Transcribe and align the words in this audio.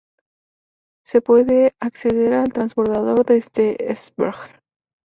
Se 1.05 1.21
puede 1.21 1.75
acceder 1.79 2.33
con 2.41 2.49
transbordador 2.53 3.23
desde 3.23 3.91
Esbjerg. 3.91 4.59